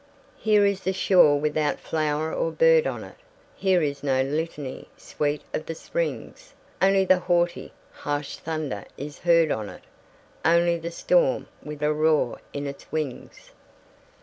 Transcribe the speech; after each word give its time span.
Here 0.39 0.65
is 0.65 0.79
the 0.79 0.93
shore 0.93 1.39
without 1.39 1.79
flower 1.79 2.33
or 2.33 2.49
bird 2.51 2.87
on 2.87 3.03
it; 3.03 3.17
Here 3.55 3.83
is 3.83 4.01
no 4.01 4.23
litany 4.23 4.87
sweet 4.97 5.43
of 5.53 5.67
the 5.67 5.75
springs 5.75 6.55
Only 6.81 7.05
the 7.05 7.19
haughty, 7.19 7.71
harsh 7.91 8.37
thunder 8.37 8.85
is 8.97 9.19
heard 9.19 9.51
on 9.51 9.69
it, 9.69 9.83
Only 10.43 10.79
the 10.79 10.89
storm, 10.89 11.45
with 11.61 11.83
a 11.83 11.93
roar 11.93 12.39
in 12.51 12.65
its 12.65 12.91
wings! 12.91 13.51